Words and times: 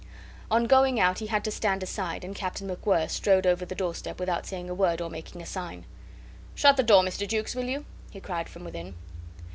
On 0.49 0.63
going 0.65 0.99
out 0.99 1.19
he 1.19 1.27
had 1.27 1.43
to 1.43 1.51
stand 1.51 1.83
aside, 1.83 2.23
and 2.23 2.33
Captain 2.33 2.67
MacWhirr 2.67 3.07
strode 3.07 3.45
over 3.45 3.65
the 3.67 3.75
doorstep 3.75 4.19
without 4.19 4.47
saying 4.47 4.67
a 4.67 4.73
word 4.73 4.99
or 4.99 5.11
making 5.11 5.43
a 5.43 5.45
sign. 5.45 5.85
"Shut 6.55 6.75
the 6.75 6.81
door, 6.81 7.03
Mr. 7.03 7.27
Jukes, 7.27 7.53
will 7.53 7.65
you?" 7.67 7.85
he 8.09 8.19
cried 8.19 8.49
from 8.49 8.63
within. 8.63 8.95